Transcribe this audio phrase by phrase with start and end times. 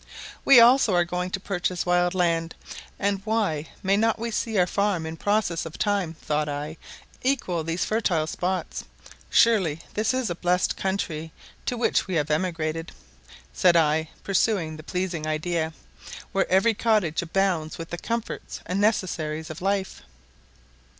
[0.43, 2.55] "We also are going to purchase wild land,
[2.97, 6.77] and why may not we see our farm, in process of time," thought I,
[7.21, 8.83] "equal these fertile spots.
[9.29, 11.31] Surely this is a blessed country
[11.67, 12.93] to which we have emigrated,"
[13.53, 15.71] said I, pursuing the pleasing idea,
[16.31, 20.01] "where every cottage abounds with the comforts and necessaries of life."